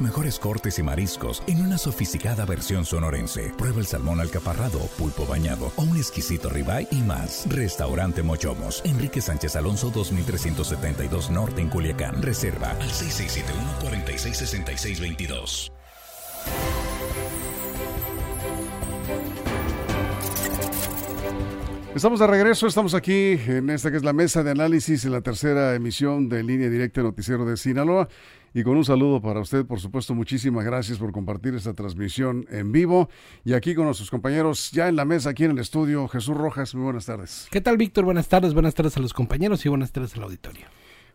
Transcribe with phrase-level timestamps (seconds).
[0.00, 3.52] mejores cortes y mariscos en una sofisticada versión sonorense.
[3.56, 7.44] Prueba el salmón alcaparrado, pulpo bañado o un exquisito ribeye y más.
[7.48, 12.22] Restaurante Mochomos, Enrique Sánchez Alonso 2372 Norte en Culiacán.
[12.22, 15.77] Reserva al 6671 466622.
[21.98, 25.20] Estamos de regreso, estamos aquí en esta que es la mesa de análisis en la
[25.20, 28.08] tercera emisión de Línea Directa Noticiero de Sinaloa.
[28.54, 32.70] Y con un saludo para usted, por supuesto, muchísimas gracias por compartir esta transmisión en
[32.70, 33.08] vivo.
[33.44, 36.72] Y aquí con nuestros compañeros ya en la mesa, aquí en el estudio, Jesús Rojas,
[36.76, 37.48] muy buenas tardes.
[37.50, 38.04] ¿Qué tal, Víctor?
[38.04, 40.66] Buenas tardes, buenas tardes a los compañeros y buenas tardes al auditorio.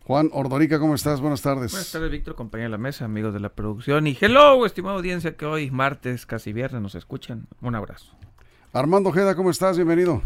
[0.04, 1.22] Juan Ordorica, ¿cómo estás?
[1.22, 1.72] Buenas tardes.
[1.72, 4.06] Buenas tardes, Víctor, compañero de la mesa, amigos de la producción.
[4.06, 7.48] Y hello, estimada audiencia que hoy, martes, casi viernes, nos escuchan.
[7.62, 8.18] Un abrazo.
[8.73, 9.78] Armando Ojeda, ¿cómo estás?
[9.78, 10.22] Bienvenido.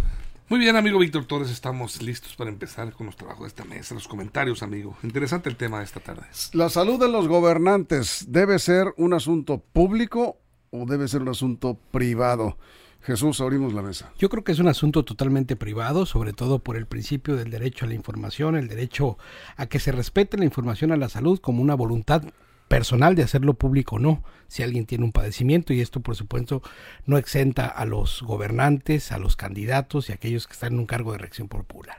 [0.50, 3.94] Muy bien, amigo Víctor Torres, estamos listos para empezar con los trabajos de esta mesa,
[3.94, 4.96] los comentarios, amigo.
[5.04, 6.22] Interesante el tema de esta tarde.
[6.54, 10.38] ¿La salud de los gobernantes debe ser un asunto público
[10.72, 12.58] o debe ser un asunto privado?
[13.02, 14.14] Jesús, abrimos la mesa.
[14.18, 17.84] Yo creo que es un asunto totalmente privado, sobre todo por el principio del derecho
[17.84, 19.18] a la información, el derecho
[19.58, 22.24] a que se respete la información a la salud como una voluntad
[22.68, 26.62] personal de hacerlo público o no, si alguien tiene un padecimiento y esto por supuesto
[27.06, 30.86] no exenta a los gobernantes, a los candidatos y a aquellos que están en un
[30.86, 31.98] cargo de reacción popular.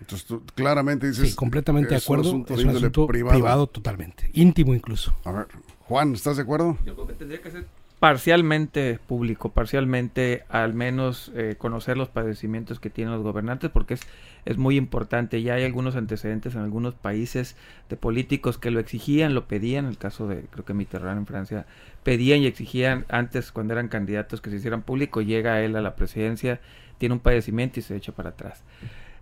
[0.00, 1.30] Entonces tú claramente dices...
[1.30, 3.66] Sí, completamente de acuerdo, es un asunto privado.
[3.66, 5.16] totalmente, íntimo incluso.
[5.24, 5.46] A ver,
[5.80, 6.76] Juan, ¿estás de acuerdo?
[6.84, 7.66] Yo creo que tendría que ser
[8.06, 14.02] parcialmente público, parcialmente al menos eh, conocer los padecimientos que tienen los gobernantes, porque es,
[14.44, 15.42] es muy importante.
[15.42, 17.56] Ya hay algunos antecedentes en algunos países
[17.88, 21.66] de políticos que lo exigían, lo pedían, el caso de, creo que Mitterrand en Francia,
[22.04, 25.96] pedían y exigían antes cuando eran candidatos que se hicieran público, llega él a la
[25.96, 26.60] presidencia,
[26.98, 28.62] tiene un padecimiento y se echa para atrás.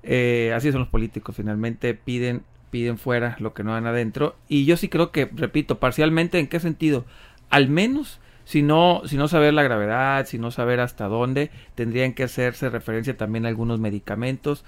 [0.03, 4.67] Eh, así son los políticos, finalmente piden piden fuera lo que no dan adentro y
[4.67, 7.07] yo sí creo que, repito, parcialmente, ¿en qué sentido?
[7.49, 12.13] Al menos si no, si no saber la gravedad, si no saber hasta dónde, tendrían
[12.13, 14.65] que hacerse referencia también a algunos medicamentos,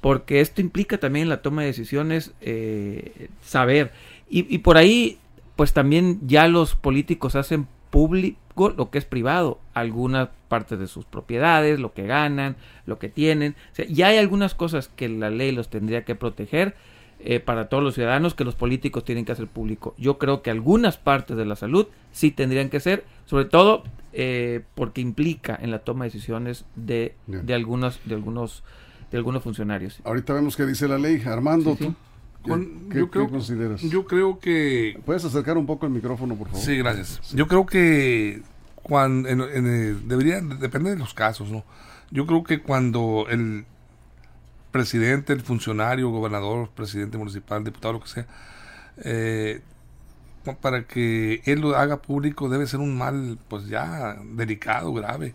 [0.00, 3.92] porque esto implica también la toma de decisiones eh, saber.
[4.28, 5.18] Y, y, por ahí,
[5.56, 8.42] pues también ya los políticos hacen público
[8.76, 12.56] lo que es privado, algunas partes de sus propiedades, lo que ganan,
[12.86, 13.54] lo que tienen.
[13.78, 16.74] O ya hay algunas cosas que la ley los tendría que proteger
[17.24, 19.94] eh, para todos los ciudadanos que los políticos tienen que hacer público.
[19.98, 24.62] Yo creo que algunas partes de la salud sí tendrían que ser, sobre todo eh,
[24.74, 28.62] porque implica en la toma de decisiones de, de algunos de algunos
[29.10, 30.00] de algunos funcionarios.
[30.04, 31.22] Ahorita vemos qué dice la ley.
[31.24, 31.94] Armando, ¿tú?
[32.44, 33.82] ¿Qué, yo creo, consideras?
[33.82, 34.98] Yo creo que...
[35.04, 36.64] ¿Puedes acercar un poco el micrófono, por favor?
[36.64, 37.20] Sí, gracias.
[37.34, 38.42] Yo creo que
[38.74, 41.62] cuando, en, en, debería, depende de los casos, ¿no?
[42.10, 43.64] Yo creo que cuando el,
[44.72, 48.26] presidente, el funcionario, gobernador, presidente municipal, diputado, lo que sea,
[49.04, 49.62] eh,
[50.60, 55.34] para que él lo haga público debe ser un mal, pues ya delicado, grave.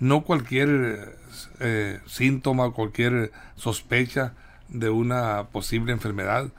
[0.00, 1.16] No cualquier
[1.60, 4.34] eh, síntoma cualquier sospecha
[4.68, 6.50] de una posible enfermedad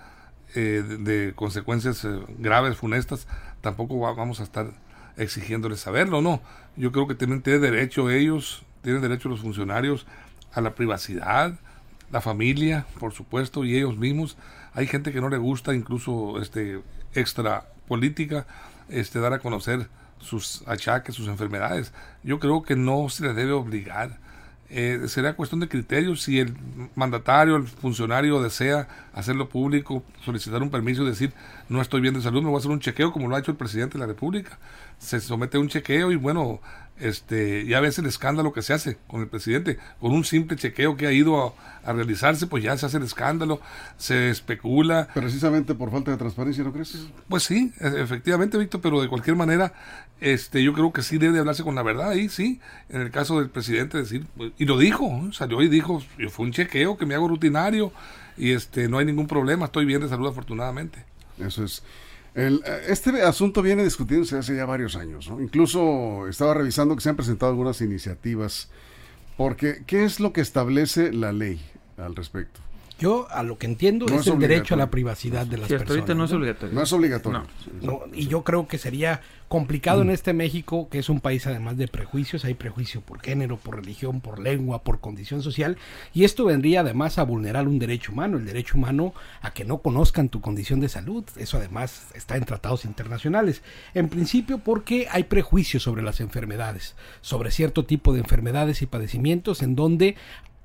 [0.56, 2.07] eh, de, consecuencias
[2.38, 3.28] graves, funestas,
[3.62, 4.68] tampoco vamos a estar
[5.18, 6.41] exigiéndoles saberlo, no.
[6.75, 10.06] Yo creo que tienen derecho ellos, tienen derecho los funcionarios
[10.53, 11.59] a la privacidad,
[12.13, 14.38] la familia, por supuesto, y ellos mismos.
[14.75, 16.79] Hay gente que no le gusta, incluso este
[17.16, 18.46] extra política,
[18.88, 21.91] este dar a conocer sus achaques, sus enfermedades.
[22.23, 24.19] Yo creo que no se le debe obligar.
[24.75, 26.56] Eh, será cuestión de criterios si el
[26.95, 31.31] mandatario, el funcionario desea hacerlo público, solicitar un permiso y decir
[31.69, 33.51] no estoy bien de salud, me voy a hacer un chequeo como lo ha hecho
[33.51, 34.57] el presidente de la República.
[34.97, 36.59] Se somete a un chequeo y bueno,
[37.00, 40.95] este, ya ves el escándalo que se hace con el presidente, con un simple chequeo
[40.95, 41.55] que ha ido
[41.85, 43.59] a, realizarse, pues ya se hace el escándalo,
[43.97, 45.09] se especula.
[45.13, 47.07] Precisamente por falta de transparencia, ¿no crees?
[47.28, 49.73] Pues sí, e, efectivamente, Víctor, pero de cualquier manera,
[50.23, 53.39] este, yo creo que sí debe hablarse con la verdad ahí, sí, en el caso
[53.39, 54.25] del presidente decir,
[54.57, 57.91] y lo dijo, salió y dijo, fue un chequeo que me hago rutinario
[58.38, 61.03] y este, no hay ningún problema, estoy bien de salud afortunadamente.
[61.39, 61.84] Eso es.
[62.35, 65.29] El, este asunto viene discutiéndose hace ya varios años.
[65.29, 65.41] ¿no?
[65.41, 68.69] Incluso estaba revisando que se han presentado algunas iniciativas.
[69.35, 71.61] Porque, ¿qué es lo que establece la ley
[71.97, 72.61] al respecto?
[72.99, 76.16] Yo a lo que entiendo es, el derecho a la privacidad de las personas.
[76.16, 76.75] no es obligatorio.
[76.75, 77.43] No es obligatorio.
[78.13, 79.22] y yo creo que sería
[79.53, 83.57] complicado en este México, que es un país además de prejuicios, hay prejuicio por género,
[83.57, 85.78] por religión, por lengua, por condición social,
[86.11, 89.78] y esto vendría además a vulnerar un derecho humano, el derecho humano a que no
[89.78, 93.61] conozcan tu condición de salud, eso además está en tratados internacionales.
[93.93, 99.61] En principio porque hay prejuicios sobre las enfermedades, sobre cierto tipo de enfermedades y padecimientos
[99.61, 100.16] en donde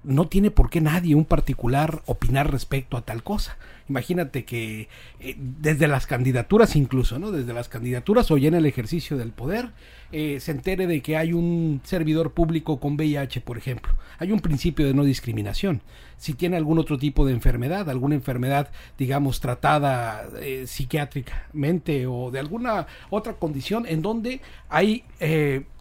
[0.05, 3.59] no tiene por qué nadie, un particular, opinar respecto a tal cosa.
[3.89, 7.33] Imagínate que eh, desde las candidaturas incluso, ¿no?
[7.33, 9.71] Desde las candidaturas o ya en el ejercicio del poder,
[10.13, 13.95] eh, se entere de que hay un servidor público con VIH, por ejemplo.
[14.19, 15.83] Hay un principio de no discriminación.
[16.17, 22.39] Si tiene algún otro tipo de enfermedad, alguna enfermedad, digamos, tratada eh, psiquiátricamente o de
[22.39, 25.05] alguna otra condición en donde hay,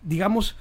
[0.04, 0.56] digamos,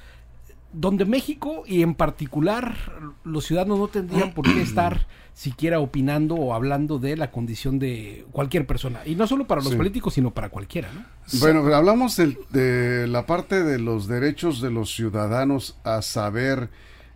[0.76, 2.76] donde México y en particular
[3.24, 8.26] los ciudadanos no tendrían por qué estar siquiera opinando o hablando de la condición de
[8.30, 9.00] cualquier persona.
[9.06, 11.04] Y no solo para los políticos, sino para cualquiera, ¿no?
[11.40, 16.70] Bueno, hablamos de la parte de los derechos de los ciudadanos a saber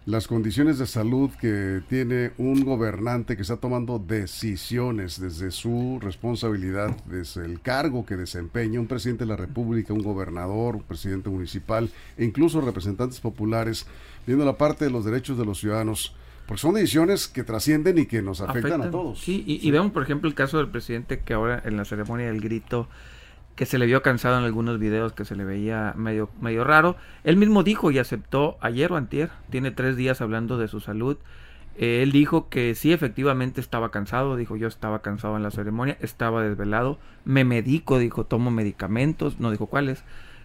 [0.06, 6.96] las condiciones de salud que tiene un gobernante que está tomando decisiones desde su responsabilidad,
[7.04, 11.90] desde el cargo que desempeña un presidente de la República, un gobernador, un presidente municipal
[12.16, 13.86] e incluso representantes populares,
[14.26, 16.14] viendo la parte de los derechos de los ciudadanos.
[16.46, 19.20] Porque son decisiones que trascienden y que nos afectan, a todos.
[19.20, 22.26] Sí, y, y vemos, por ejemplo, el caso del presidente que ahora en la ceremonia
[22.26, 22.88] del grito
[23.60, 26.96] que se le vio cansado en algunos videos, que se le veía medio, medio raro.
[27.24, 31.18] Él mismo dijo y aceptó ayer o antier, tiene tres días hablando de su salud.
[31.76, 35.98] Eh, él dijo que sí, efectivamente estaba cansado, dijo yo estaba cansado en la ceremonia,
[36.00, 40.04] estaba desvelado, me medico, dijo tomo medicamentos, no dijo cuáles,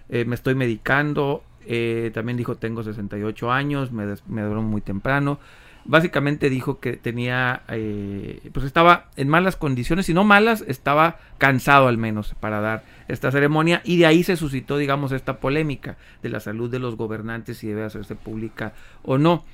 [0.10, 5.40] eh, me estoy medicando, eh, también dijo tengo 68 años, me, me duermo muy temprano,
[5.86, 11.88] básicamente dijo que tenía, eh, pues estaba en malas condiciones, si no malas, estaba cansado
[11.88, 16.30] al menos para dar esta ceremonia y de ahí se suscitó, digamos, esta polémica de
[16.30, 18.74] la salud de los gobernantes si debe hacerse pública
[19.04, 19.46] o no.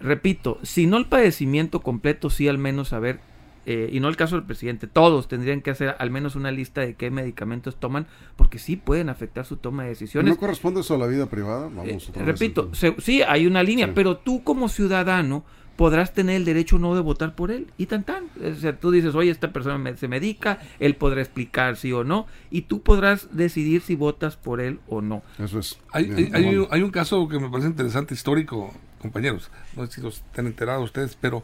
[0.00, 3.20] Repito, si no el padecimiento completo, sí al menos saber,
[3.66, 6.82] eh, y no el caso del presidente, todos tendrían que hacer al menos una lista
[6.82, 8.06] de qué medicamentos toman,
[8.36, 10.34] porque sí pueden afectar su toma de decisiones.
[10.34, 11.70] ¿No corresponde eso a la vida privada?
[11.74, 15.44] Vamos, eh, repito, sí hay una línea, pero tú como ciudadano
[15.80, 18.24] podrás tener el derecho no de votar por él y tan tan.
[18.44, 22.26] O sea, tú dices, oye, esta persona se medica, él podrá explicar sí o no,
[22.50, 25.22] y tú podrás decidir si votas por él o no.
[25.38, 25.78] Eso es.
[25.90, 30.46] Hay, hay, un, caso que me parece interesante, histórico, compañeros, no sé si los están
[30.48, 31.42] enterados ustedes, pero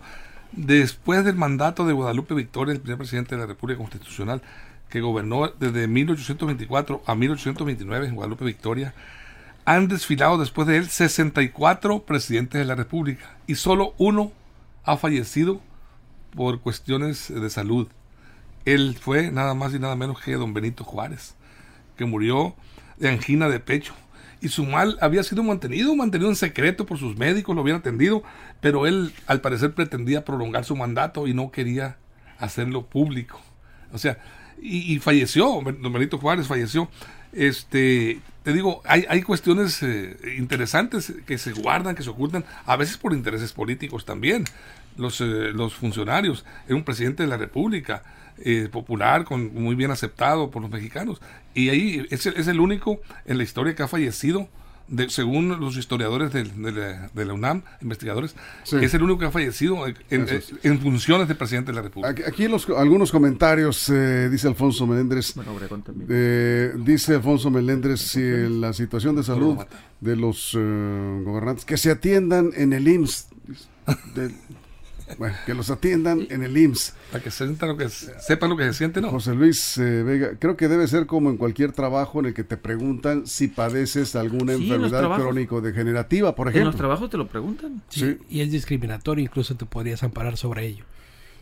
[0.52, 4.42] después del mandato de Guadalupe Victoria, el primer presidente de la República Constitucional,
[4.90, 8.92] que gobernó desde 1824 a 1829 en Guadalupe Victoria,
[9.66, 14.32] han desfilado después de él 64 presidentes de la República y solo uno
[14.84, 15.60] ha fallecido
[16.34, 17.88] por cuestiones de salud.
[18.64, 21.34] Él fue nada más y nada menos que don Benito Juárez,
[21.96, 22.54] que murió
[22.96, 23.92] de angina de pecho.
[24.40, 28.22] Y su mal había sido mantenido, mantenido en secreto por sus médicos, lo habían atendido,
[28.60, 31.96] pero él al parecer pretendía prolongar su mandato y no quería
[32.38, 33.40] hacerlo público.
[33.92, 34.18] O sea,
[34.62, 36.88] y, y falleció, don Benito Juárez falleció.
[37.36, 42.76] Este, te digo, hay, hay cuestiones eh, interesantes que se guardan, que se ocultan, a
[42.76, 44.44] veces por intereses políticos también.
[44.96, 48.02] Los, eh, los funcionarios, era un presidente de la República,
[48.38, 51.20] eh, popular, con, muy bien aceptado por los mexicanos,
[51.52, 54.48] y ahí es, es el único en la historia que ha fallecido
[55.08, 56.44] según los historiadores de,
[57.24, 58.36] la, UNAM, investigadores,
[58.80, 62.24] es el único que ha fallecido en, funciones de presidente de la República.
[62.28, 65.34] Aquí, los, algunos comentarios, eh, dice Alfonso Melendres.
[66.08, 69.58] Eh, dice Alfonso Melendres, si la situación de salud
[70.00, 73.28] de los eh, gobernantes, que se atiendan en el IMSS.
[75.18, 76.94] Bueno, que los atiendan en el IMSS.
[77.12, 77.30] Para que
[77.66, 79.10] lo que, sepan lo que se siente, ¿no?
[79.10, 82.44] José Luis eh, Vega, creo que debe ser como en cualquier trabajo en el que
[82.44, 86.62] te preguntan si padeces alguna enfermedad crónico-degenerativa, por ejemplo.
[86.62, 87.82] En los trabajos te lo preguntan.
[87.88, 90.84] Sí, Y es discriminatorio, incluso te podrías amparar sobre ello.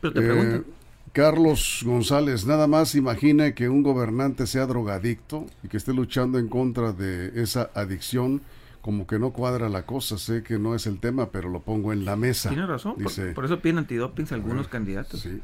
[0.01, 0.65] Pero te preguntan.
[0.67, 6.39] Eh, Carlos González, nada más imagina que un gobernante sea drogadicto y que esté luchando
[6.41, 8.43] en contra de esa adicción
[8.85, 11.95] como que no cuadra la cosa, sé que no es el tema, pero lo pongo
[11.95, 12.51] en la mesa.
[12.51, 12.97] Tiene razón,
[13.35, 15.21] por, eso piden antidopings algunos candidatos.
[15.21, 15.41] Sí.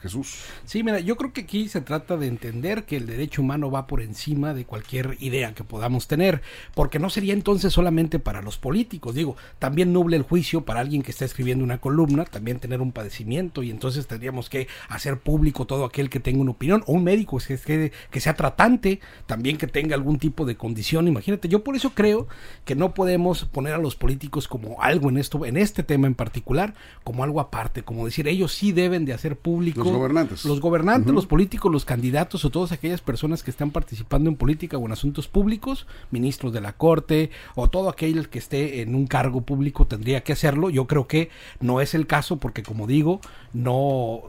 [0.00, 0.44] Jesús.
[0.64, 3.86] Sí, mira, yo creo que aquí se trata de entender que el derecho humano va
[3.86, 6.42] por encima de cualquier idea que podamos tener,
[6.74, 11.02] porque no sería entonces solamente para los políticos, digo, también nuble el juicio para alguien
[11.02, 15.66] que está escribiendo una columna, también tener un padecimiento y entonces tendríamos que hacer público
[15.66, 19.56] todo aquel que tenga una opinión, o un médico que, que, que sea tratante, también
[19.56, 22.28] que tenga algún tipo de condición, imagínate, yo por eso creo
[22.64, 26.14] que no podemos poner a los políticos como algo en esto, en este tema en
[26.14, 30.44] particular, como algo aparte, como decir, ellos sí deben de hacer público los gobernantes.
[30.44, 34.78] Los gobernantes, los políticos, los candidatos o todas aquellas personas que están participando en política
[34.78, 39.06] o en asuntos públicos, ministros de la Corte o todo aquel que esté en un
[39.06, 40.70] cargo público tendría que hacerlo.
[40.70, 41.30] Yo creo que
[41.60, 43.20] no es el caso porque, como digo,
[43.52, 44.22] no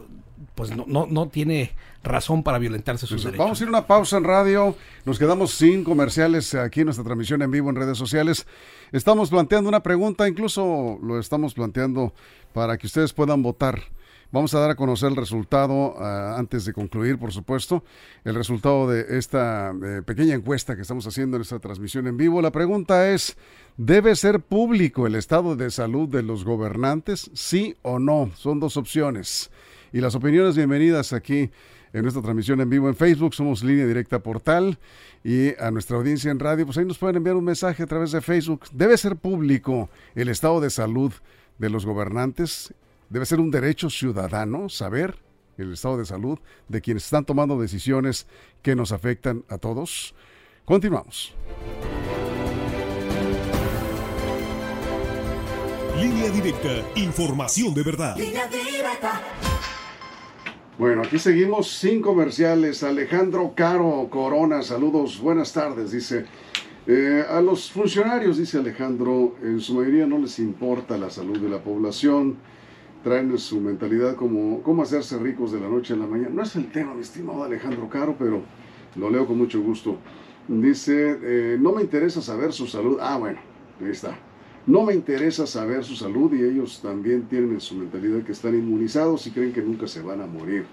[0.55, 1.73] pues no, no, no tiene
[2.03, 3.43] razón para violentarse sus derechos.
[3.43, 4.75] Vamos a ir a una pausa en radio.
[5.03, 8.45] Nos quedamos sin comerciales aquí en nuestra transmisión en vivo en redes sociales.
[8.91, 12.13] Estamos planteando una pregunta, incluso lo estamos planteando
[12.53, 13.81] para que ustedes puedan votar.
[14.31, 17.83] Vamos a dar a conocer el resultado uh, antes de concluir, por supuesto,
[18.23, 22.41] el resultado de esta eh, pequeña encuesta que estamos haciendo en esta transmisión en vivo.
[22.41, 23.37] La pregunta es,
[23.77, 27.29] ¿debe ser público el estado de salud de los gobernantes?
[27.33, 28.31] Sí o no.
[28.35, 29.51] Son dos opciones.
[29.93, 31.51] Y las opiniones bienvenidas aquí
[31.93, 33.33] en nuestra transmisión en vivo en Facebook.
[33.33, 34.79] Somos Línea Directa Portal.
[35.23, 38.11] Y a nuestra audiencia en radio, pues ahí nos pueden enviar un mensaje a través
[38.11, 38.65] de Facebook.
[38.73, 41.13] ¿Debe ser público el estado de salud
[41.57, 42.73] de los gobernantes?
[43.09, 45.15] Debe ser un derecho ciudadano saber
[45.57, 48.27] el estado de salud de quienes están tomando decisiones
[48.61, 50.15] que nos afectan a todos.
[50.65, 51.33] Continuamos.
[55.99, 58.17] Línea directa, información de verdad.
[58.17, 59.21] Línea directa.
[60.77, 62.83] Bueno, aquí seguimos sin comerciales.
[62.83, 66.25] Alejandro Caro Corona, saludos, buenas tardes, dice.
[66.87, 71.49] Eh, a los funcionarios, dice Alejandro, en su mayoría no les importa la salud de
[71.49, 72.37] la población,
[73.05, 76.31] traen su mentalidad como cómo hacerse ricos de la noche a la mañana.
[76.33, 78.41] No es el tema, mi estimado Alejandro Caro, pero
[78.95, 79.97] lo leo con mucho gusto.
[80.47, 82.97] Dice, eh, no me interesa saber su salud.
[82.99, 83.37] Ah, bueno,
[83.79, 84.17] ahí está.
[84.65, 88.55] No me interesa saber su salud y ellos también tienen en su mentalidad que están
[88.55, 90.65] inmunizados y creen que nunca se van a morir.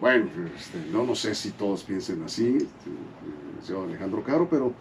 [0.00, 0.24] Bueno,
[0.56, 2.90] este, no, no sé si todos piensen así, este,
[3.62, 4.72] señor Alejandro Caro, pero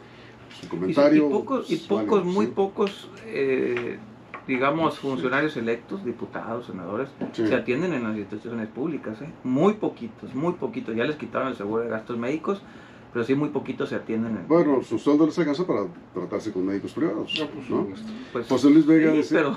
[0.61, 1.27] su comentario...
[1.27, 3.99] Y, pocos, y pocos muy pocos, eh,
[4.47, 9.21] digamos, funcionarios electos, diputados, senadores, se atienden en las instituciones públicas.
[9.21, 9.29] ¿eh?
[9.43, 10.95] Muy poquitos, muy poquitos.
[10.95, 12.61] Ya les quitaron el seguro de gastos médicos
[13.13, 14.39] pero sí muy poquitos se atienden.
[14.47, 17.31] Bueno, su sueldo les alcanza para tratarse con médicos privados.
[17.69, 18.01] No, pues,
[18.33, 19.55] pues, José Luis Vega sí, pero,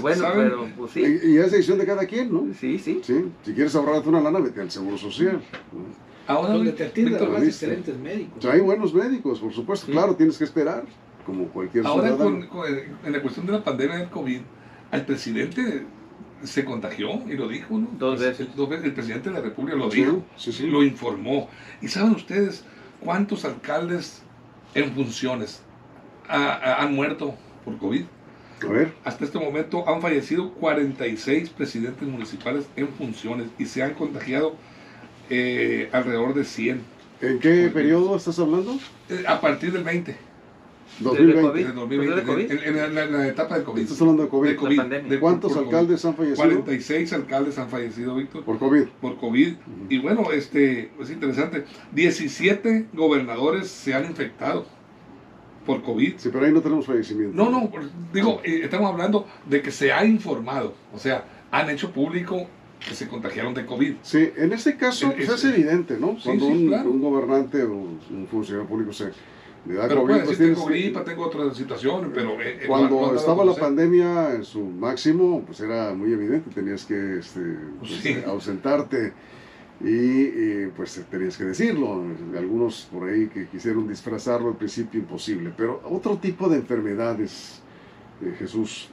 [0.00, 1.00] bueno, pero pues sí.
[1.00, 2.52] Y, es decisión de cada quien, ¿no?
[2.58, 3.00] Sí, sí.
[3.04, 3.26] sí.
[3.44, 5.40] Si quieres ahorrarte una lana, vete al Seguro Social.
[6.26, 8.44] Ahora donde te atienden más excelentes médicos.
[8.44, 9.92] hay buenos médicos, por supuesto.
[9.92, 10.84] Claro, tienes que esperar,
[11.26, 12.48] como cualquier Ahora, con,
[13.04, 14.40] en la cuestión de la pandemia del COVID,
[14.92, 15.84] al presidente
[16.44, 17.88] se contagió y lo dijo, ¿no?
[17.98, 18.48] Dos veces.
[18.54, 20.22] Dos veces el presidente de la República lo dijo,
[20.60, 21.48] lo informó.
[21.82, 22.64] Y saben ustedes,
[23.00, 24.22] ¿Cuántos alcaldes
[24.74, 25.62] en funciones
[26.28, 28.04] han muerto por COVID?
[28.62, 28.92] A ver.
[29.04, 34.56] Hasta este momento han fallecido 46 presidentes municipales en funciones y se han contagiado
[35.28, 36.80] eh, alrededor de 100.
[37.20, 38.78] ¿En qué periodo estás hablando?
[39.08, 40.16] Eh, a partir del 20.
[41.00, 41.72] 2020.
[41.72, 43.82] 2020 en, la, etapa de COVID.
[43.82, 44.80] Estás hablando de COVID.
[45.08, 46.42] De ¿Cuántos alcaldes han fallecido?
[46.42, 48.44] 46 alcaldes han fallecido, Víctor.
[48.44, 48.84] Por COVID.
[49.00, 49.54] Por COVID.
[49.88, 51.64] Y bueno, este es interesante.
[51.92, 54.66] 17 gobernadores se han infectado
[55.66, 56.14] por COVID.
[56.16, 57.36] Sí, pero ahí no tenemos fallecimiento.
[57.36, 57.70] No, no,
[58.12, 60.74] digo, eh, estamos hablando de que se ha informado.
[60.94, 62.46] O sea, han hecho público
[62.86, 63.96] que se contagiaron de COVID.
[64.02, 66.16] Sí, en este caso pues, es, evidente, ¿no?
[66.22, 69.10] Cuando un, un, gobernante o un funcionario público se
[69.66, 72.40] pero COVID, pues tengo gripa, tengo otra situación, pero...
[72.40, 77.18] Eh, eh, cuando estaba la pandemia en su máximo, pues era muy evidente, tenías que
[77.18, 77.40] este,
[77.78, 79.12] pues, eh, ausentarte
[79.80, 82.04] y, pues tenías que decirlo.
[82.36, 87.62] Algunos por ahí que quisieron disfrazarlo al principio imposible, pero otro tipo de enfermedades,
[88.38, 88.88] Jesús,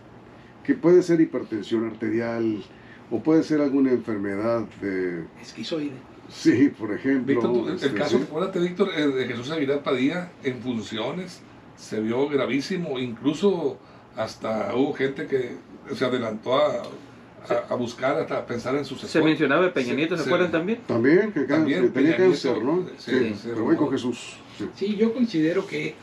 [0.63, 2.63] que puede ser hipertensión arterial
[3.11, 5.25] o puede ser alguna enfermedad de...
[5.41, 7.35] Esquizoide Sí, por ejemplo.
[7.35, 11.41] Víctor, el este, caso, acuérdate, Víctor, eh, de Jesús Aguilar Padilla en funciones
[11.77, 13.77] se vio gravísimo, incluso
[14.15, 15.55] hasta hubo gente que
[15.93, 16.83] se adelantó a,
[17.69, 20.79] a, buscar, hasta a pensar en su Se mencionaba Peña Nieto, ¿se, acuerdan también?
[20.87, 22.87] También, que, tenía cáncer, ¿no?
[22.97, 24.37] Sí, pero voy con Jesús.
[24.75, 24.95] Sí.
[24.95, 25.95] yo considero que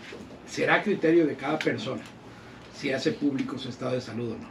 [0.46, 2.02] será criterio de cada persona
[2.74, 4.48] si hace público su estado de salud o no.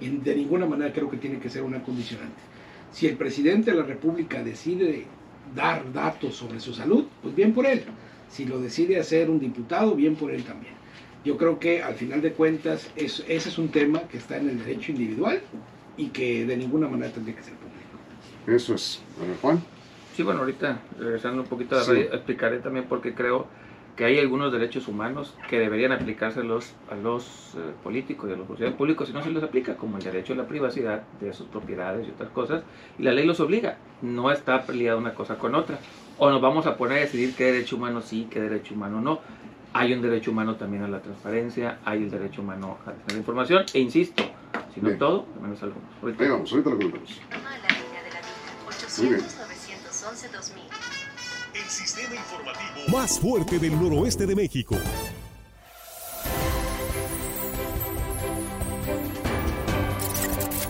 [0.00, 2.53] Y de ninguna manera creo que tiene que ser una condicionante.
[2.94, 5.06] Si el presidente de la República decide
[5.52, 7.82] dar datos sobre su salud, pues bien por él.
[8.30, 10.74] Si lo decide hacer un diputado, bien por él también.
[11.24, 14.58] Yo creo que al final de cuentas ese es un tema que está en el
[14.58, 15.40] derecho individual
[15.96, 18.56] y que de ninguna manera tendría que ser público.
[18.56, 19.02] Eso es.
[19.42, 19.60] Juan.
[20.14, 23.48] Sí, bueno, ahorita regresando un poquito a la radio, explicaré también por qué creo
[23.96, 28.32] que hay algunos derechos humanos que deberían aplicarse a los, a los eh, políticos y
[28.32, 31.02] a los funcionarios públicos y no se les aplica, como el derecho a la privacidad
[31.20, 32.64] de sus propiedades y otras cosas,
[32.98, 35.78] y la ley los obliga, no está peleada una cosa con otra.
[36.18, 39.20] O nos vamos a poner a decidir qué derecho humano sí, qué derecho humano no.
[39.72, 43.64] Hay un derecho humano también a la transparencia, hay el derecho humano a la información,
[43.74, 44.22] e insisto,
[44.72, 45.88] si no todo, al menos algunos.
[46.00, 47.20] Ahorita, vamos, ahorita lo comentamos.
[48.98, 49.20] Muy bien
[51.64, 54.76] el sistema informativo más fuerte del noroeste de México.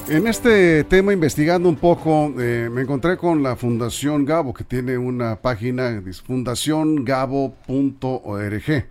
[0.06, 4.96] En este tema, investigando un poco, eh, me encontré con la Fundación Gabo, que tiene
[4.98, 8.86] una página, fundaciongabo.org.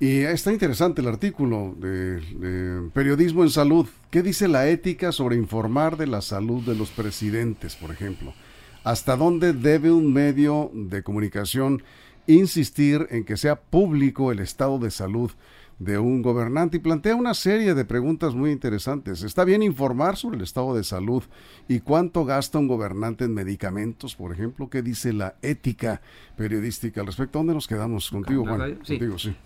[0.00, 3.86] Y está interesante el artículo de, de, Periodismo en Salud.
[4.10, 8.34] ¿Qué dice la ética sobre informar de la salud de los presidentes, por ejemplo?
[8.84, 11.82] ¿Hasta dónde debe un medio de comunicación
[12.26, 15.30] insistir en que sea público el estado de salud
[15.84, 19.22] de un gobernante y plantea una serie de preguntas muy interesantes.
[19.22, 21.24] ¿Está bien informar sobre el estado de salud
[21.68, 24.70] y cuánto gasta un gobernante en medicamentos, por ejemplo?
[24.70, 26.00] ¿Qué dice la ética
[26.36, 27.38] periodística al respecto?
[27.40, 28.78] ¿Dónde nos quedamos contigo, Juan?
[28.84, 28.98] Sí.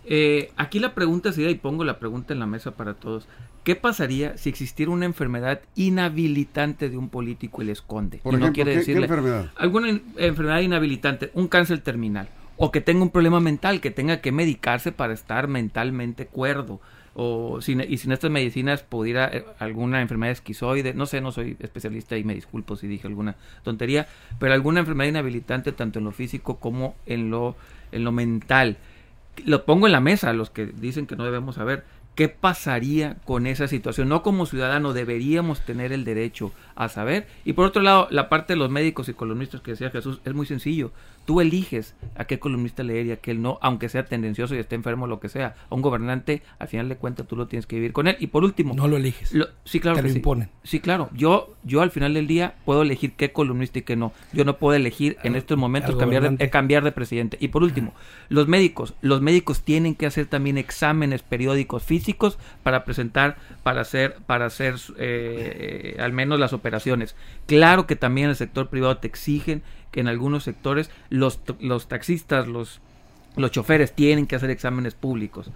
[0.05, 3.29] Eh, aquí la pregunta sería, y pongo la pregunta en la mesa para todos,
[3.65, 8.19] ¿qué pasaría si existiera una enfermedad inhabilitante de un político y le esconde?
[8.19, 9.53] Por ejemplo, ¿qué, enfermedad?
[9.57, 14.33] Alguna enfermedad inhabilitante, un cáncer terminal o que tenga un problema mental, que tenga que
[14.33, 16.81] medicarse para estar mentalmente cuerdo.
[17.19, 21.57] O sin, y sin estas medicinas pudiera eh, alguna enfermedad esquizoide, no sé, no soy
[21.61, 24.07] especialista y me disculpo si dije alguna tontería,
[24.39, 27.57] pero alguna enfermedad inhabilitante tanto en lo físico como en lo,
[27.91, 28.77] en lo mental.
[29.47, 31.85] Lo pongo en la mesa a los que dicen que no debemos saber
[32.17, 34.09] ¿Qué pasaría con esa situación?
[34.09, 37.27] No como ciudadano deberíamos tener el derecho a saber.
[37.45, 40.35] Y por otro lado, la parte de los médicos y columnistas que decía Jesús es
[40.35, 40.93] muy sencillo.
[41.25, 44.77] Tú eliges a qué columnista leer y a qué no, aunque sea tendencioso y esté
[44.77, 45.57] enfermo o lo que sea.
[45.69, 48.17] A un gobernante, al final de cuentas, tú lo tienes que vivir con él.
[48.21, 48.75] Y por último...
[48.75, 49.35] No lo eliges.
[49.65, 49.97] sí, claro.
[49.97, 50.17] Te lo sí.
[50.17, 50.51] imponen.
[50.63, 51.09] Sí, claro.
[51.13, 54.13] Yo, yo al final del día puedo elegir qué columnista y qué no.
[54.33, 57.39] Yo no puedo elegir en estos momentos cambiar de, cambiar de presidente.
[57.41, 57.93] Y por último,
[58.29, 58.95] los médicos.
[59.01, 64.77] Los médicos tienen que hacer también exámenes periódicos físicos para presentar, para hacer, para hacer
[64.99, 66.66] eh, al menos las operaciones.
[67.47, 72.49] Claro que también el sector privado te exigen que en algunos sectores los, los taxistas,
[72.49, 72.81] los,
[73.37, 75.51] los choferes tienen que hacer exámenes públicos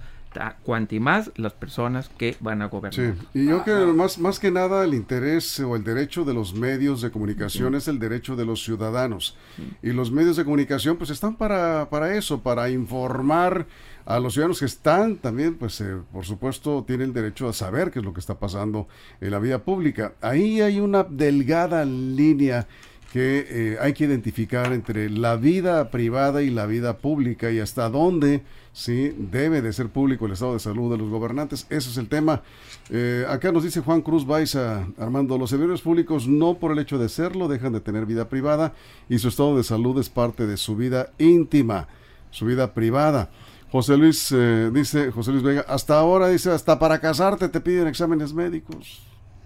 [0.62, 3.14] cuanti más las personas que van a gobernar.
[3.14, 6.34] Sí, y yo creo que más, más que nada el interés o el derecho de
[6.34, 9.36] los medios de comunicación es el derecho de los ciudadanos.
[9.82, 13.66] Y los medios de comunicación pues están para, para eso, para informar
[14.10, 18.00] a los ciudadanos que están también, pues eh, por supuesto, tienen derecho a saber qué
[18.00, 18.88] es lo que está pasando
[19.20, 20.14] en la vida pública.
[20.20, 22.66] Ahí hay una delgada línea
[23.12, 27.88] que eh, hay que identificar entre la vida privada y la vida pública y hasta
[27.88, 31.66] dónde sí debe de ser público el estado de salud de los gobernantes.
[31.70, 32.42] Ese es el tema.
[32.88, 36.98] Eh, acá nos dice Juan Cruz Baiza, Armando, los servidores públicos no por el hecho
[36.98, 38.74] de serlo dejan de tener vida privada
[39.08, 41.86] y su estado de salud es parte de su vida íntima,
[42.32, 43.30] su vida privada.
[43.70, 47.86] José Luis eh, dice, José Luis Vega, hasta ahora dice, hasta para casarte te piden
[47.86, 49.02] exámenes médicos.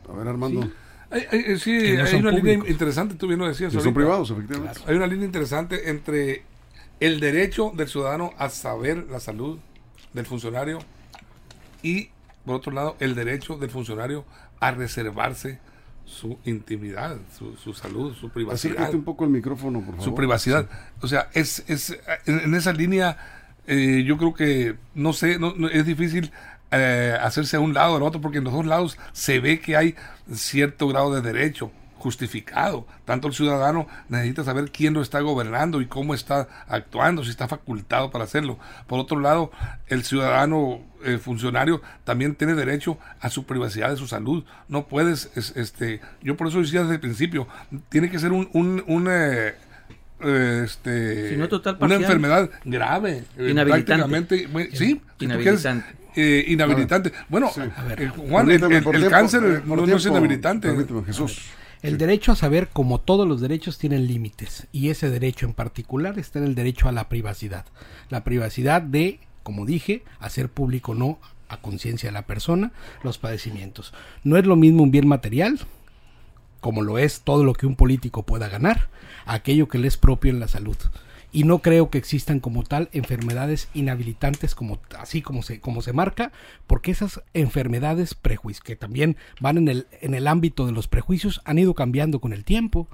[0.09, 0.63] A ver, Armando.
[0.63, 0.73] Sí.
[1.11, 3.73] Hay, sí, hay una línea interesante, tú bien lo decías.
[3.73, 4.81] son privados, efectivamente.
[4.87, 6.43] Hay una línea interesante entre
[7.01, 9.59] el derecho del ciudadano a saber la salud
[10.13, 10.79] del funcionario
[11.83, 12.09] y,
[12.45, 14.25] por otro lado, el derecho del funcionario
[14.59, 15.61] a reservarse
[16.05, 18.75] su intimidad, su, su salud, su privacidad.
[18.75, 20.05] Acércate un poco el micrófono, por favor.
[20.05, 20.69] Su privacidad.
[20.71, 20.77] Sí.
[21.03, 25.87] O sea, es, es en esa línea eh, yo creo que, no sé, no, es
[25.87, 26.33] difícil
[26.71, 29.61] eh, hacerse a un lado o al otro, porque en los dos lados se ve
[29.61, 29.95] que hay
[30.33, 31.71] cierto grado de derecho
[32.05, 32.87] justificado.
[33.07, 37.49] Tanto el ciudadano necesita saber quién lo está gobernando y cómo está actuando, si está
[37.49, 38.59] facultado para hacerlo.
[38.87, 39.51] Por otro lado,
[39.87, 44.45] el ciudadano eh, funcionario también tiene derecho a su privacidad de su salud.
[44.69, 47.49] No puedes, es, este, yo por eso decía desde el principio,
[47.89, 49.55] tiene que ser un, un, un eh,
[50.25, 57.61] este si no total una enfermedad grave inhabilitante sí inhabilitante eh, inhabilitante bueno Sí.
[57.61, 60.69] eh, ver, Juan el, el- el tiempo, cáncer eh, no, es inhabilitante
[61.07, 61.41] Jesús.
[61.83, 64.69] El derecho a saber, como todos los derechos, tienen límites.
[64.73, 67.67] Y ese derecho en particular está en el derecho a la privacidad.
[68.09, 71.19] La privacidad de, como dije, hacer público o no
[71.51, 73.93] a conciencia de la persona los padecimientos.
[74.23, 75.61] No es lo mismo un bien material,
[76.65, 78.89] como lo es todo lo que un político pueda ganar,
[79.27, 80.79] aquello que le es propio en la salud.
[81.31, 85.93] Y no creo que existan como tal enfermedades inhabilitantes como así como se como se
[85.93, 86.33] marca,
[86.67, 91.43] porque esas enfermedades prejuicios que también van en el en el ámbito de los prejuicios
[91.45, 92.89] han ido cambiando con el tiempo.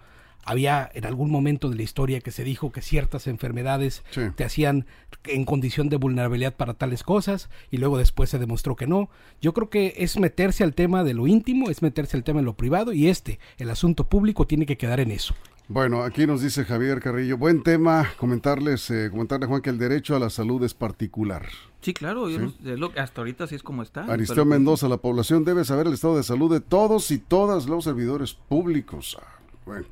[0.44, 4.22] Había en algún momento de la historia que se dijo que ciertas enfermedades Sí.
[4.34, 4.86] te hacían
[5.24, 9.10] en condición de vulnerabilidad para tales cosas y luego después se demostró que no.
[9.40, 12.46] Yo creo que es meterse al tema de lo íntimo, es meterse al tema de
[12.46, 15.34] lo privado y este, el asunto público, tiene que quedar en eso.
[15.68, 20.16] Bueno, aquí nos dice Javier Carrillo, buen tema, comentarles, eh, comentarle Juan que el derecho
[20.16, 21.46] a la salud es particular.
[21.82, 22.54] sí claro yo Sí.
[22.62, 25.64] no- es lo- hasta ahorita así es como está Aristeo Pero- Mendoza, la población debe
[25.64, 29.16] saber el estado de salud de todos y todas los servidores públicos.
[29.20, 29.26] Ah,
[29.64, 29.86] Bueno,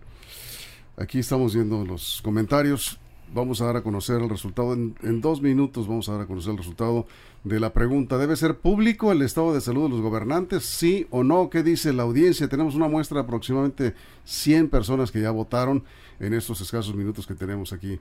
[0.98, 2.98] aquí estamos viendo los comentarios.
[3.32, 4.72] vamos a dar a conocer el resultado.
[4.72, 7.06] En, dos minutos vamos a dar a conocer el resultado
[7.44, 8.18] de la pregunta.
[8.18, 10.64] ¿Debe ser público el estado de salud de los gobernantes?
[10.64, 11.50] ¿Sí o no?
[11.50, 12.48] ¿Qué dice la audiencia?
[12.48, 15.84] Tenemos una muestra de aproximadamente 100 personas que ya votaron
[16.20, 18.00] en estos escasos minutos que tenemos aquí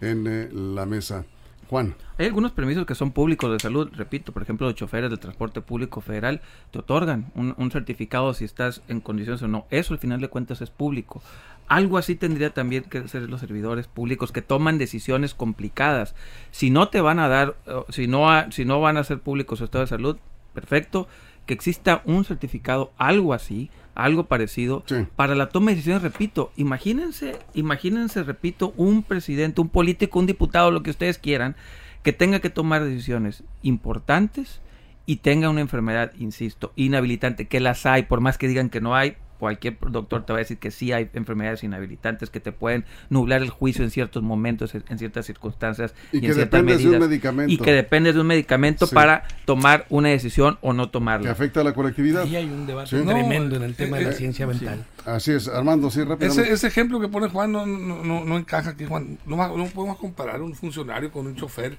[0.00, 1.26] en eh, la mesa.
[1.68, 1.94] Juan.
[2.18, 5.60] Hay algunos permisos que son públicos de salud, repito, por ejemplo, los choferes del transporte
[5.60, 9.66] público federal te otorgan un, certificado si estás en condiciones o no.
[9.70, 11.22] Eso al final de cuentas es público.
[11.68, 16.14] Algo así tendría también que ser los servidores públicos que toman decisiones complicadas.
[16.50, 17.56] Si no te van a dar,
[17.90, 20.16] si no, si no van a ser públicos su estado de salud,
[20.54, 21.06] perfecto,
[21.44, 25.06] que exista un certificado, algo así, algo parecido, Sí.
[25.16, 30.70] para la toma de decisiones, repito, imagínense, imagínense, repito, un presidente, un político, un diputado,
[30.70, 31.56] lo que ustedes quieran,
[32.02, 34.60] que tenga que tomar decisiones importantes
[35.04, 38.94] y tenga una enfermedad, insisto, inhabilitante, que las hay, por más que digan que no
[38.94, 42.84] hay, cualquier doctor te va a decir que sí hay enfermedades inhabilitantes que te pueden
[43.08, 46.78] nublar el juicio en ciertos momentos, en ciertas circunstancias Y y, que en ciertas dependes
[46.78, 47.08] de un medidas.
[47.08, 47.52] medicamento.
[47.52, 48.94] Y que dependes de un medicamento Sí.
[48.94, 51.30] para tomar una decisión o no que tomarla.
[51.30, 52.22] afecta a la colectividad.
[52.22, 53.04] Ahí hay un debate Sí.
[53.04, 54.84] tremendo No, en el tema eh, de la eh, ciencia mental.
[55.06, 56.42] Así es, Armando, sí, rápidamente.
[56.42, 59.18] Ese, ese ejemplo que pone Juan no, no, no, no encaja aquí, Juan.
[59.26, 61.78] No, no podemos comparar un funcionario con un chofer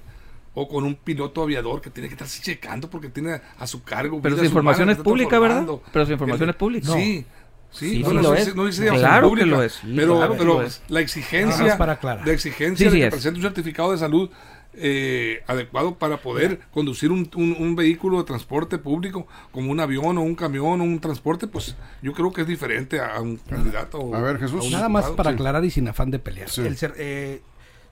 [0.52, 4.20] o con un piloto aviador que tiene que estarse checando porque tiene a su cargo.
[4.20, 5.64] Pero su información humanas es que pública, ¿verdad?
[5.92, 6.92] Pero su información El- es pública.
[6.92, 7.24] Sí.
[7.72, 8.56] Sí, Sí, no, sí no lo es.
[8.56, 10.82] no dice Claro pública, que lo es, sí, pero claro que pero lo es.
[10.88, 13.12] la exigencia, para la exigencia Sí, de que es.
[13.14, 14.28] presente un certificado de salud
[14.72, 20.16] eh, adecuado para poder conducir un, un- un vehículo de transporte público como un avión
[20.18, 24.14] o un camión o un transporte, pues yo creo que es diferente a, un candidato.
[24.14, 24.66] A ver, Jesús.
[24.66, 25.34] a Nada más para sí.
[25.34, 26.48] aclarar y sin afán de pelear.
[26.48, 26.60] Sí.
[26.62, 27.42] El ser- eh,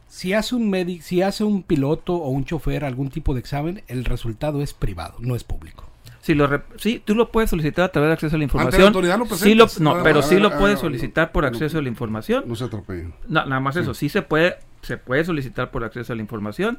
[0.09, 3.83] si hace un médico, si hace un piloto o un chofer algún tipo de examen,
[3.88, 5.88] el resultado es privado, no es público.
[6.29, 8.55] Si lo rep- sí, tú lo puedes solicitar a través de acceso a la Ante
[8.55, 8.87] la información.
[8.88, 12.45] autoridad lo sí lo, no, pero sí lo puedes solicitar por acceso a la información.
[12.47, 13.14] No se atropellen.
[13.29, 16.79] No, nada más eso, sí se puede, se puede solicitar por acceso a la información.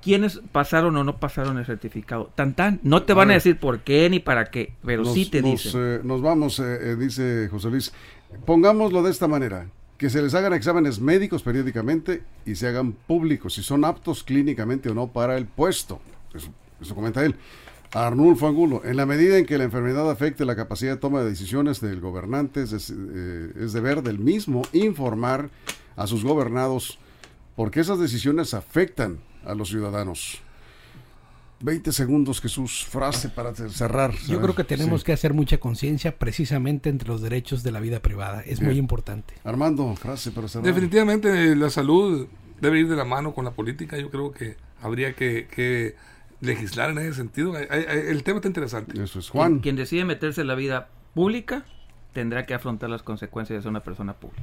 [0.00, 2.30] ¿Quiénes pasaron o no pasaron el certificado?
[2.36, 5.26] Tan tan, no te van a decir por qué ni para qué, pero nos, sí
[5.26, 5.80] te nos, dicen.
[5.84, 7.92] eh, nos vamos, eh, eh, dice José Luis.
[8.46, 9.66] Pongámoslo de esta manera.
[9.96, 14.88] Que se les hagan exámenes médicos periódicamente y se hagan públicos si son aptos clínicamente
[14.88, 16.00] o no para el puesto.
[16.32, 17.34] Eso, eso comenta él.
[17.92, 21.30] Arnulfo Angulo, en la medida en que la enfermedad afecte la capacidad de toma de
[21.30, 25.50] decisiones del gobernante, es, eh, es deber del mismo informar
[25.96, 26.98] a sus gobernados
[27.56, 30.40] porque esas decisiones afectan a los ciudadanos.
[31.60, 34.14] 20 segundos, Jesús, frase para cerrar.
[34.28, 35.06] Yo creo que tenemos Sí.
[35.06, 38.42] que hacer mucha conciencia precisamente entre los derechos de la vida privada.
[38.42, 38.70] Es Bien.
[38.70, 39.34] muy importante.
[39.42, 40.66] Armando, frase para cerrar.
[40.66, 42.28] Definitivamente la salud
[42.60, 43.98] debe ir de la mano con la política.
[43.98, 45.96] Yo creo que habría que, que
[46.40, 47.54] legislar en ese sentido.
[47.54, 48.92] Hay- hay- hay- el tema está interesante.
[49.02, 49.30] Eso es.
[49.30, 51.64] Quien, Juan, quien decide meterse en la vida pública
[52.12, 54.42] tendrá que afrontar las consecuencias de ser una persona pública.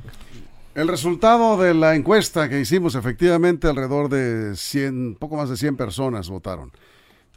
[0.76, 5.78] el resultado de la encuesta que hicimos, efectivamente, alrededor de 100, poco más de 100
[5.78, 6.74] personas votaron.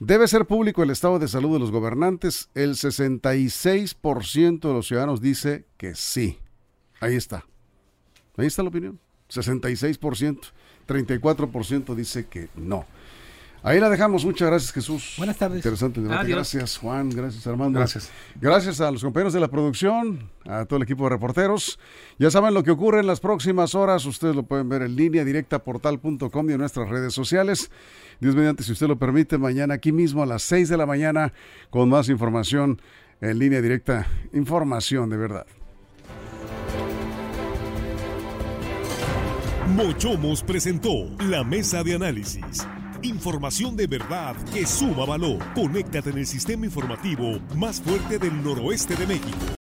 [0.00, 2.50] ¿Debe ser público el estado de salud de los gobernantes?
[2.56, 6.38] El 66% de los ciudadanos dice que sí.
[7.00, 7.44] Ahí está.
[8.36, 8.98] Ahí está la opinión.
[9.28, 10.52] 66%.
[10.86, 12.86] 34% dice que no.
[13.68, 14.24] Ahí la dejamos.
[14.24, 15.12] Muchas gracias, Jesús.
[15.18, 15.58] Buenas tardes.
[15.58, 16.22] Interesante el debate.
[16.22, 16.36] Adiós.
[16.36, 17.10] Gracias, Juan.
[17.10, 17.78] Gracias, Armando.
[17.78, 18.10] Gracias.
[18.40, 21.78] Gracias a los compañeros de la producción, a todo el equipo de reporteros.
[22.18, 24.06] Ya saben lo que ocurre en las próximas horas.
[24.06, 27.70] Ustedes lo pueden ver en línea directa portal.com y en nuestras redes sociales.
[28.20, 31.34] Dios mediante, si usted lo permite, mañana aquí mismo a las 6 de la mañana
[31.68, 32.80] con más información
[33.20, 34.06] en línea directa.
[34.32, 35.46] Información de verdad.
[39.76, 42.66] Mochomos presentó la mesa de análisis.
[43.02, 45.38] Información de verdad que suma valor.
[45.54, 49.54] Conéctate en el sistema informativo más fuerte del noroeste de México.